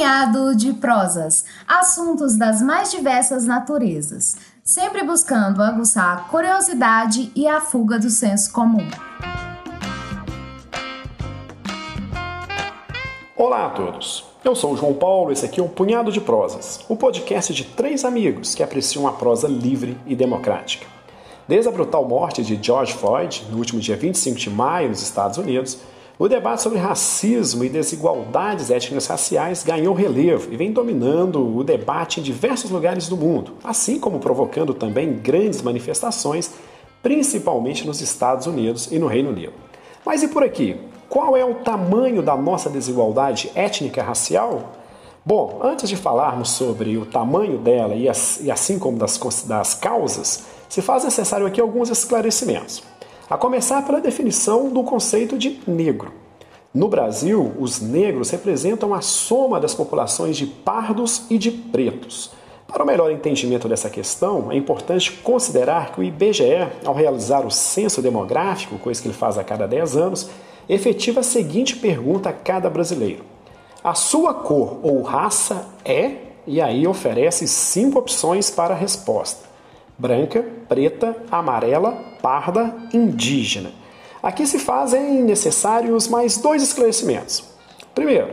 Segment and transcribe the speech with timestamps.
[0.00, 4.34] Punhado de prosas, assuntos das mais diversas naturezas,
[4.64, 8.88] sempre buscando aguçar a curiosidade e a fuga do senso comum.
[13.36, 14.24] Olá a todos.
[14.42, 17.64] Eu sou o João Paulo, esse aqui é o Punhado de Prosas, o podcast de
[17.64, 20.86] três amigos que apreciam a prosa livre e democrática.
[21.46, 25.36] Desde a brutal morte de George Floyd, no último dia 25 de maio, nos Estados
[25.36, 25.78] Unidos,
[26.20, 32.20] o debate sobre racismo e desigualdades étnicas raciais ganhou relevo e vem dominando o debate
[32.20, 36.50] em diversos lugares do mundo, assim como provocando também grandes manifestações,
[37.02, 39.54] principalmente nos Estados Unidos e no Reino Unido.
[40.04, 40.76] Mas e por aqui?
[41.08, 44.72] Qual é o tamanho da nossa desigualdade étnica racial?
[45.24, 48.10] Bom, antes de falarmos sobre o tamanho dela e
[48.50, 52.89] assim como das, das causas, se faz necessário aqui alguns esclarecimentos.
[53.30, 56.10] A começar pela definição do conceito de negro.
[56.74, 62.32] No Brasil, os negros representam a soma das populações de pardos e de pretos.
[62.66, 67.52] Para o melhor entendimento dessa questão, é importante considerar que o IBGE, ao realizar o
[67.52, 70.28] censo demográfico, coisa que ele faz a cada 10 anos,
[70.68, 73.24] efetiva a seguinte pergunta a cada brasileiro:
[73.84, 76.14] A sua cor ou raça é?
[76.48, 79.49] E aí oferece cinco opções para a resposta:
[80.00, 83.70] branca, preta, amarela, parda, indígena.
[84.22, 87.44] Aqui se fazem necessários mais dois esclarecimentos.
[87.94, 88.28] Primeiro,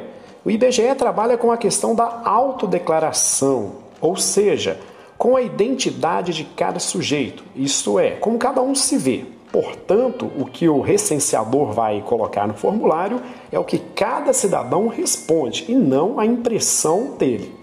[0.45, 4.79] o IBGE trabalha com a questão da autodeclaração, ou seja,
[5.17, 9.25] com a identidade de cada sujeito, isto é, como cada um se vê.
[9.51, 15.65] Portanto, o que o recenseador vai colocar no formulário é o que cada cidadão responde
[15.67, 17.53] e não a impressão dele.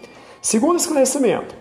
[0.43, 1.55] Segundo esclarecimento,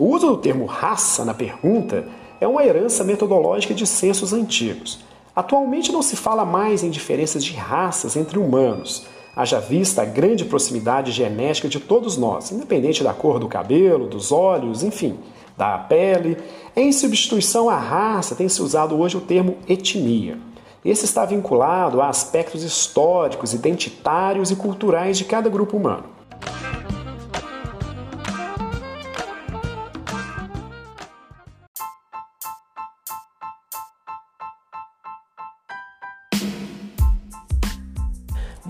[0.00, 2.06] o uso do termo raça na pergunta
[2.40, 5.00] é uma herança metodológica de censos antigos.
[5.36, 9.06] Atualmente não se fala mais em diferenças de raças entre humanos,
[9.36, 14.32] haja vista a grande proximidade genética de todos nós, independente da cor do cabelo, dos
[14.32, 15.18] olhos, enfim,
[15.54, 16.38] da pele.
[16.74, 20.38] Em substituição à raça, tem-se usado hoje o termo etnia.
[20.82, 26.19] Esse está vinculado a aspectos históricos, identitários e culturais de cada grupo humano.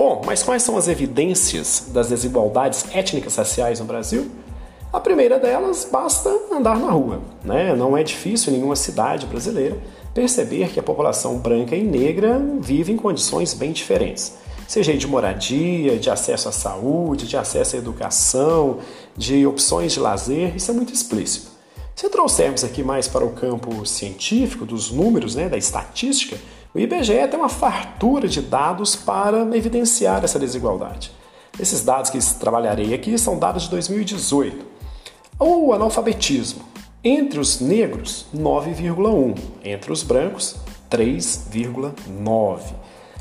[0.00, 4.30] Bom, mas quais são as evidências das desigualdades étnicas raciais no Brasil?
[4.90, 7.20] A primeira delas, basta andar na rua.
[7.44, 7.76] Né?
[7.76, 9.76] Não é difícil em nenhuma cidade brasileira
[10.14, 14.38] perceber que a população branca e negra vive em condições bem diferentes.
[14.66, 18.78] Seja de moradia, de acesso à saúde, de acesso à educação,
[19.14, 21.50] de opções de lazer, isso é muito explícito.
[21.94, 26.38] Se trouxermos aqui mais para o campo científico, dos números, né, da estatística,
[26.72, 31.10] o IBGE tem uma fartura de dados para evidenciar essa desigualdade.
[31.58, 34.64] Esses dados que trabalharei aqui são dados de 2018.
[35.38, 36.64] O analfabetismo.
[37.02, 39.36] Entre os negros, 9,1.
[39.64, 40.56] Entre os brancos,
[40.90, 42.60] 3,9.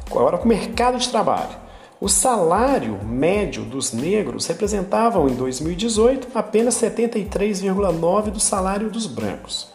[0.06, 1.58] Agora, o mercado de trabalho.
[2.02, 9.68] O salário médio dos negros representavam em 2018 apenas 73,9% do salário dos brancos.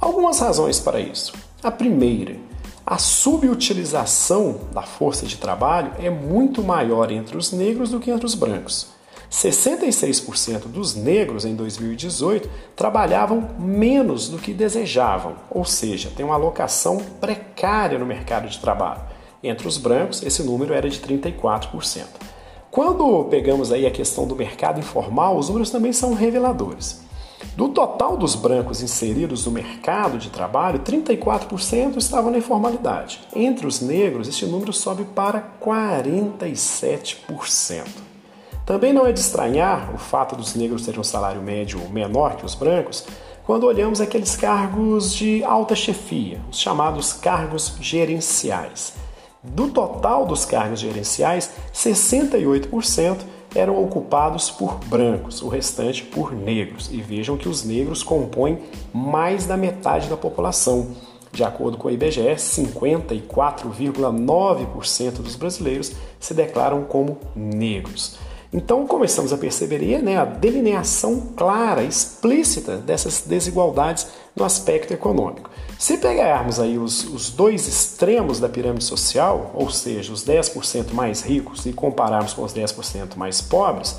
[0.00, 1.34] Algumas razões para isso.
[1.62, 2.36] A primeira,
[2.84, 8.26] a subutilização da força de trabalho é muito maior entre os negros do que entre
[8.26, 8.88] os brancos.
[9.30, 16.98] 66% dos negros em 2018 trabalhavam menos do que desejavam, ou seja, tem uma alocação
[17.20, 19.00] precária no mercado de trabalho.
[19.42, 22.04] Entre os brancos, esse número era de 34%.
[22.70, 27.02] Quando pegamos aí a questão do mercado informal, os números também são reveladores.
[27.56, 33.20] Do total dos brancos inseridos no mercado de trabalho, 34% estavam na informalidade.
[33.34, 37.86] Entre os negros, este número sobe para 47%.
[38.64, 42.46] Também não é de estranhar o fato dos negros terem um salário médio menor que
[42.46, 43.04] os brancos
[43.44, 48.94] quando olhamos aqueles cargos de alta chefia, os chamados cargos gerenciais.
[49.42, 53.18] Do total dos cargos gerenciais, 68%
[53.54, 56.88] eram ocupados por brancos, o restante por negros.
[56.90, 58.58] E vejam que os negros compõem
[58.92, 60.88] mais da metade da população.
[61.32, 68.18] De acordo com o IBGE, 54,9% dos brasileiros se declaram como negros.
[68.52, 75.48] Então começamos a perceber né, a delineação clara, explícita dessas desigualdades no aspecto econômico.
[75.82, 81.22] Se pegarmos aí os, os dois extremos da pirâmide social, ou seja, os 10% mais
[81.22, 83.96] ricos, e compararmos com os 10% mais pobres,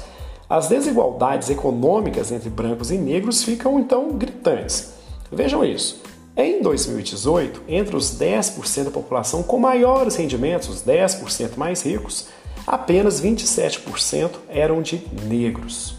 [0.50, 4.94] as desigualdades econômicas entre brancos e negros ficam então gritantes.
[5.30, 6.02] Vejam isso.
[6.38, 12.28] Em 2018, entre os 10% da população com maiores rendimentos, os 10% mais ricos,
[12.66, 15.96] apenas 27% eram de negros.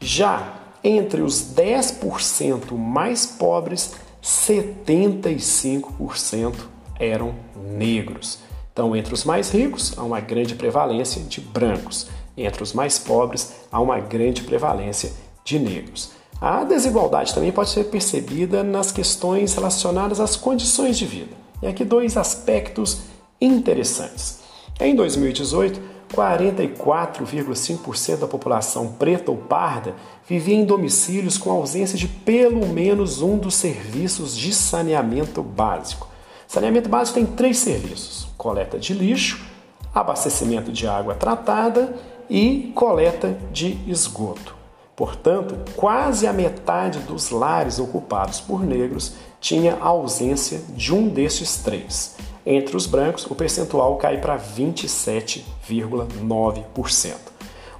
[0.00, 3.92] Já entre os 10% mais pobres,
[4.26, 6.54] 75%
[6.98, 8.40] eram negros.
[8.72, 12.08] Então, entre os mais ricos, há uma grande prevalência de brancos.
[12.36, 15.12] Entre os mais pobres, há uma grande prevalência
[15.44, 16.10] de negros.
[16.40, 21.36] A desigualdade também pode ser percebida nas questões relacionadas às condições de vida.
[21.62, 23.02] E aqui dois aspectos
[23.40, 24.40] interessantes.
[24.80, 25.80] Em 2018,
[26.14, 29.94] 44,5% da população preta ou parda
[30.28, 36.08] vivia em domicílios com ausência de pelo menos um dos serviços de saneamento básico.
[36.46, 39.44] Saneamento básico tem três serviços: coleta de lixo,
[39.94, 41.94] abastecimento de água tratada
[42.30, 44.56] e coleta de esgoto.
[44.94, 49.12] Portanto, quase a metade dos lares ocupados por negros
[49.46, 52.16] tinha ausência de um desses três.
[52.44, 57.14] Entre os brancos, o percentual cai para 27,9%.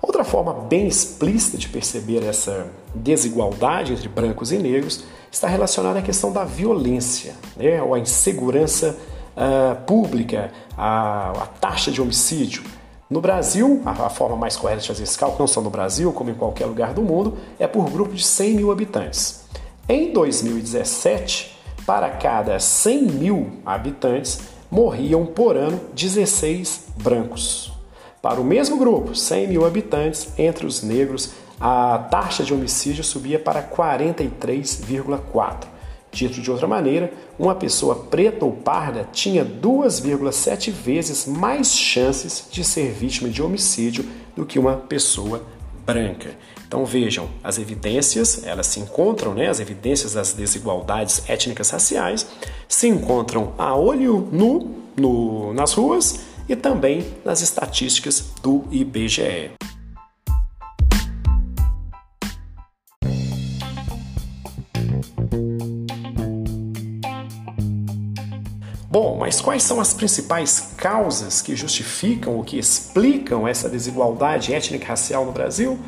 [0.00, 6.02] Outra forma bem explícita de perceber essa desigualdade entre brancos e negros está relacionada à
[6.02, 7.82] questão da violência, né?
[7.82, 8.96] ou a insegurança
[9.36, 12.62] uh, pública, a, a taxa de homicídio.
[13.10, 16.30] No Brasil, a, forma mais correta de fazer esse cálculo, não só no Brasil, como
[16.30, 19.44] em qualquer lugar do mundo, é por grupo de 100 mil habitantes.
[19.88, 21.55] Em 2017,
[21.86, 24.40] para cada 100 mil habitantes,
[24.70, 27.72] morriam por ano 16 brancos.
[28.20, 31.30] Para o mesmo grupo, 100 mil habitantes, entre os negros,
[31.60, 35.68] a taxa de homicídio subia para 43,4.
[36.10, 42.64] Dito de outra maneira, uma pessoa preta ou parda tinha 2,7 vezes mais chances de
[42.64, 44.04] ser vítima de homicídio
[44.34, 45.42] do que uma pessoa
[45.86, 46.36] branca.
[46.66, 52.26] Então vejam, as evidências, elas se encontram, né, as evidências das desigualdades étnicas raciais
[52.68, 59.52] se encontram a olho nu no, nas ruas e também nas estatísticas do IBGE.
[68.98, 74.86] Bom, mas quais são as principais causas que justificam ou que explicam essa desigualdade étnica
[74.86, 75.78] racial no Brasil?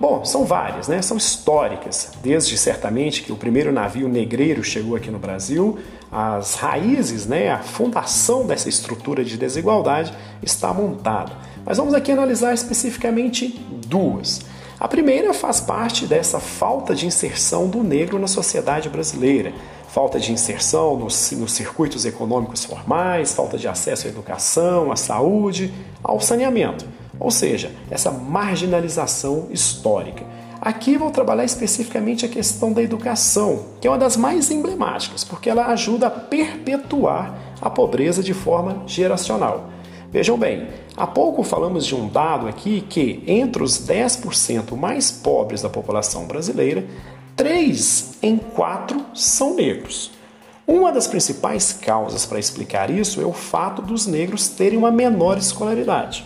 [0.00, 1.02] Bom, são várias, né?
[1.02, 5.78] São históricas, desde certamente que o primeiro navio negreiro chegou aqui no Brasil,
[6.10, 11.32] as raízes, né, a fundação dessa estrutura de desigualdade está montada.
[11.66, 14.40] Mas vamos aqui analisar especificamente duas.
[14.78, 19.52] A primeira faz parte dessa falta de inserção do negro na sociedade brasileira
[19.94, 25.72] falta de inserção nos, nos circuitos econômicos formais, falta de acesso à educação, à saúde,
[26.02, 26.84] ao saneamento.
[27.20, 30.24] Ou seja, essa marginalização histórica.
[30.60, 35.48] Aqui vou trabalhar especificamente a questão da educação, que é uma das mais emblemáticas, porque
[35.48, 39.70] ela ajuda a perpetuar a pobreza de forma geracional.
[40.14, 45.60] Vejam bem, há pouco falamos de um dado aqui que entre os 10% mais pobres
[45.60, 46.86] da população brasileira,
[47.36, 50.12] Três em quatro são negros.
[50.68, 55.36] Uma das principais causas para explicar isso é o fato dos negros terem uma menor
[55.36, 56.24] escolaridade.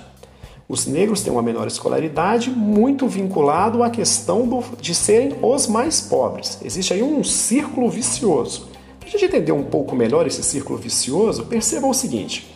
[0.69, 5.99] Os negros têm uma menor escolaridade muito vinculado à questão do, de serem os mais
[5.99, 6.59] pobres.
[6.63, 8.69] Existe aí um círculo vicioso.
[9.01, 12.55] Para a gente entender um pouco melhor esse círculo vicioso, perceba o seguinte: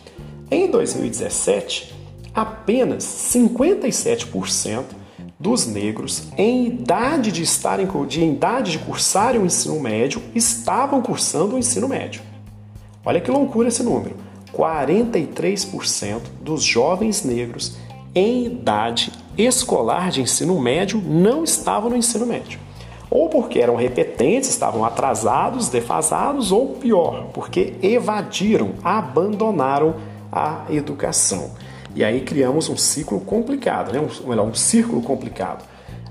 [0.53, 1.95] em 2017,
[2.33, 4.83] apenas 57%
[5.39, 11.55] dos negros em idade de estarem de idade de cursarem o ensino médio estavam cursando
[11.55, 12.21] o ensino médio.
[13.03, 14.15] Olha que loucura esse número.
[14.53, 17.75] 43% dos jovens negros
[18.13, 22.59] em idade escolar de ensino médio não estavam no ensino médio.
[23.09, 31.51] Ou porque eram repetentes, estavam atrasados, defasados, ou pior, porque evadiram, abandonaram a educação.
[31.95, 33.99] E aí criamos um ciclo complicado, né?
[33.99, 35.63] um, melhor, um círculo complicado,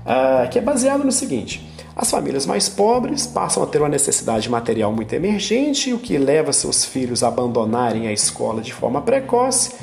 [0.05, 4.49] uh, que é baseado no seguinte: as famílias mais pobres passam a ter uma necessidade
[4.49, 9.73] material muito emergente, o que leva seus filhos a abandonarem a escola de forma precoce.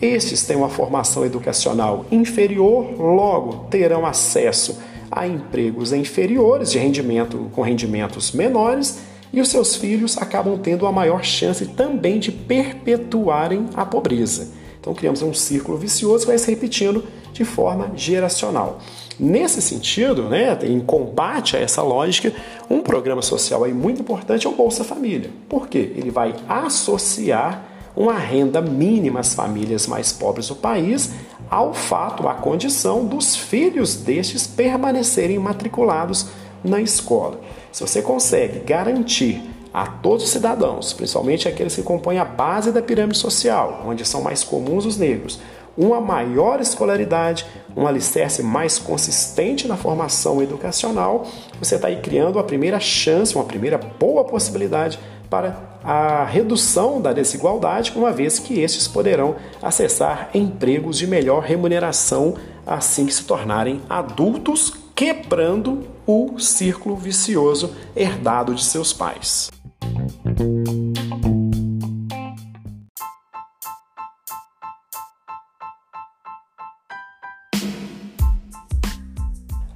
[0.00, 4.78] Estes têm uma formação educacional inferior, logo terão acesso
[5.10, 8.98] a empregos inferiores de rendimento com rendimentos menores
[9.32, 14.48] e os seus filhos acabam tendo a maior chance também de perpetuarem a pobreza.
[14.80, 18.78] Então criamos um círculo vicioso que vai se repetindo de forma geracional.
[19.18, 22.32] Nesse sentido, né, em combate a essa lógica,
[22.70, 25.30] um programa social aí muito importante é o Bolsa Família.
[25.48, 25.92] Por quê?
[25.96, 27.64] Ele vai associar
[27.96, 31.10] uma renda mínima às famílias mais pobres do país
[31.50, 36.26] ao fato, à condição dos filhos destes permanecerem matriculados
[36.62, 37.40] na escola.
[37.76, 42.80] Se você consegue garantir a todos os cidadãos, principalmente aqueles que compõem a base da
[42.80, 45.38] pirâmide social, onde são mais comuns os negros,
[45.76, 47.44] uma maior escolaridade,
[47.76, 51.26] um alicerce mais consistente na formação educacional,
[51.58, 57.12] você está aí criando a primeira chance, uma primeira boa possibilidade para a redução da
[57.12, 63.82] desigualdade, uma vez que estes poderão acessar empregos de melhor remuneração assim que se tornarem
[63.86, 69.50] adultos, quebrando o círculo vicioso herdado de seus pais.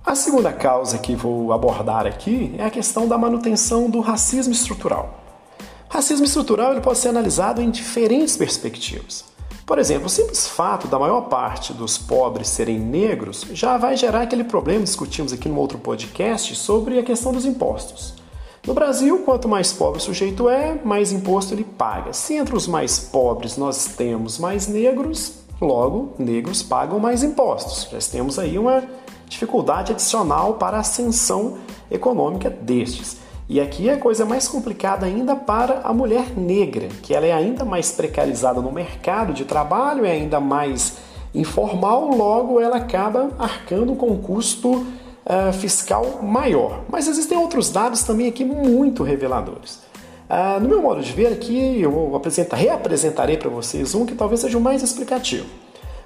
[0.05, 5.21] A segunda causa que vou abordar aqui é a questão da manutenção do racismo estrutural.
[5.89, 9.30] Racismo estrutural ele pode ser analisado em diferentes perspectivas.
[9.71, 14.23] Por exemplo, o simples fato da maior parte dos pobres serem negros já vai gerar
[14.23, 18.15] aquele problema que discutimos aqui no outro podcast sobre a questão dos impostos.
[18.67, 22.12] No Brasil, quanto mais pobre o sujeito é, mais imposto ele paga.
[22.12, 27.87] Se entre os mais pobres nós temos mais negros, logo, negros pagam mais impostos.
[27.93, 28.83] Já temos aí uma
[29.29, 31.59] dificuldade adicional para a ascensão
[31.89, 33.20] econômica destes.
[33.50, 37.33] E aqui é a coisa mais complicada ainda para a mulher negra, que ela é
[37.33, 40.99] ainda mais precarizada no mercado de trabalho, é ainda mais
[41.35, 46.85] informal, logo ela acaba arcando com um custo uh, fiscal maior.
[46.88, 49.80] Mas existem outros dados também aqui muito reveladores.
[50.30, 54.42] Uh, no meu modo de ver aqui, eu apresenta, reapresentarei para vocês um que talvez
[54.42, 55.47] seja o mais explicativo.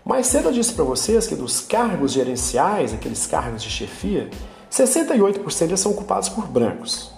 [0.02, 4.30] Mais cedo eu disse para vocês que dos cargos gerenciais, aqueles cargos de chefia,
[4.72, 7.12] 68% são ocupados por brancos.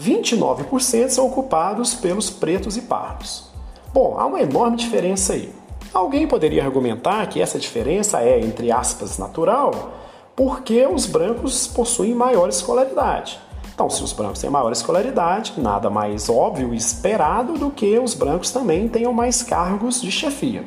[0.00, 3.50] 29% são ocupados pelos pretos e pardos.
[3.92, 5.52] Bom, há uma enorme diferença aí.
[5.92, 9.92] Alguém poderia argumentar que essa diferença é, entre aspas, natural,
[10.36, 13.38] porque os brancos possuem maior escolaridade.
[13.74, 18.14] Então, se os brancos têm maior escolaridade, nada mais óbvio e esperado do que os
[18.14, 20.64] brancos também tenham mais cargos de chefia.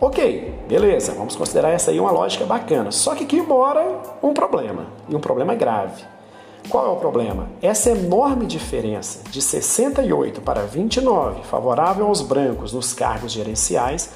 [0.00, 2.92] Ok, beleza, vamos considerar essa aí uma lógica bacana.
[2.92, 6.15] Só que aqui mora um problema, e um problema grave.
[6.68, 7.48] Qual é o problema?
[7.62, 14.10] Essa enorme diferença de 68 para 29, favorável aos brancos nos cargos gerenciais,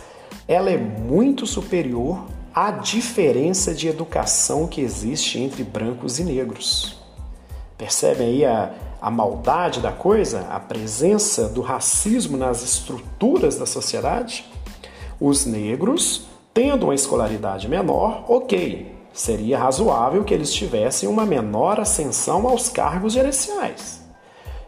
[0.48, 6.98] ela é muito superior à diferença de educação que existe entre brancos e negros.
[7.78, 10.46] Percebem aí a, a maldade da coisa?
[10.50, 14.44] A presença do racismo nas estruturas da sociedade?
[15.20, 22.46] Os negros, tendo uma escolaridade menor, ok, seria razoável que eles tivessem uma menor ascensão
[22.48, 24.00] aos cargos gerenciais.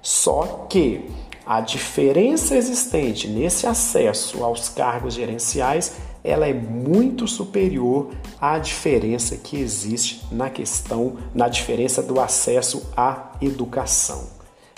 [0.01, 1.09] Só que
[1.47, 9.57] a diferença existente nesse acesso aos cargos gerenciais ela é muito superior à diferença que
[9.57, 14.29] existe na questão, na diferença do acesso à educação.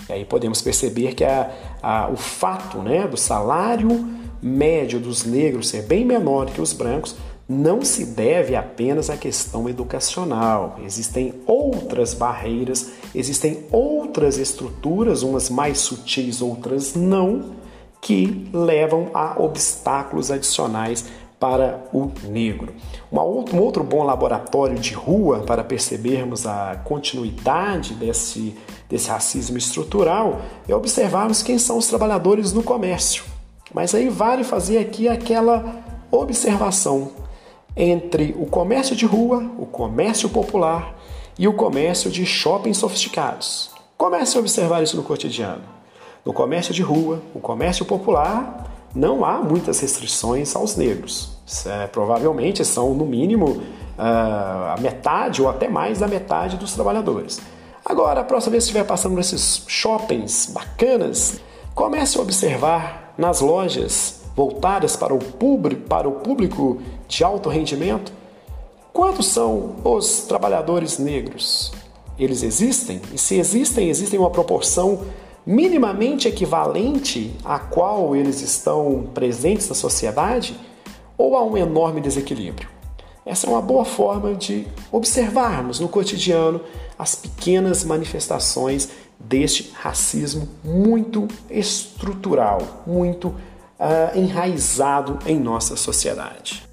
[0.08, 1.50] E aí podemos perceber que a,
[1.82, 4.08] a, o fato né, do salário
[4.40, 7.16] médio dos negros ser bem menor que os brancos
[7.48, 10.78] não se deve apenas à questão educacional.
[10.84, 17.52] Existem outras barreiras, existem outras estruturas, umas mais sutis, outras não,
[18.00, 21.04] que levam a obstáculos adicionais
[21.38, 22.72] para o negro.
[23.12, 28.56] um outro bom laboratório de rua para percebermos a continuidade desse,
[28.88, 33.24] desse racismo estrutural é observarmos quem são os trabalhadores no comércio.
[33.74, 37.10] Mas aí vale fazer aqui aquela observação
[37.76, 40.96] entre o comércio de rua, o comércio popular
[41.38, 43.70] e o comércio de shoppings sofisticados.
[43.96, 45.62] Comece a observar isso no cotidiano.
[46.24, 51.36] No comércio de rua, o comércio popular, não há muitas restrições aos negros.
[51.66, 53.62] É, provavelmente são, no mínimo,
[53.98, 57.40] ah, a metade ou até mais da metade dos trabalhadores.
[57.84, 61.40] Agora, a próxima vez que estiver passando nesses shoppings bacanas,
[61.74, 68.12] comece a observar nas lojas voltadas para o, público, para o público de alto rendimento?
[68.92, 71.72] Quantos são os trabalhadores negros?
[72.18, 73.00] Eles existem?
[73.12, 75.02] E se existem, existem uma proporção
[75.46, 80.58] minimamente equivalente à qual eles estão presentes na sociedade?
[81.18, 82.68] Ou há um enorme desequilíbrio?
[83.26, 86.60] Essa é uma boa forma de observarmos no cotidiano
[86.98, 93.34] as pequenas manifestações deste racismo muito estrutural, muito
[93.84, 96.64] uh, enraizado em nossa sociedade.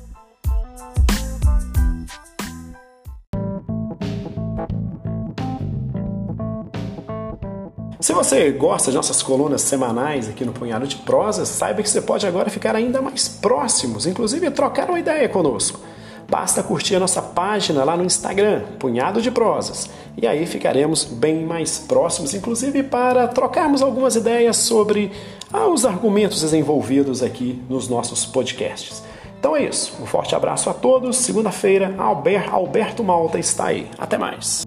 [8.00, 12.02] Se você gosta de nossas colunas semanais aqui no Punhado de Prosas, saiba que você
[12.02, 15.80] pode agora ficar ainda mais próximos, inclusive trocar uma ideia conosco.
[16.28, 21.46] Basta curtir a nossa página lá no Instagram, Punhado de Prosas, e aí ficaremos bem
[21.46, 25.12] mais próximos, inclusive para trocarmos algumas ideias sobre
[25.54, 29.04] ah, os argumentos desenvolvidos aqui nos nossos podcasts.
[29.40, 29.98] Então é isso.
[30.02, 31.18] Um forte abraço a todos.
[31.18, 33.90] Segunda-feira, Albert, Alberto Malta está aí.
[33.98, 34.66] Até mais.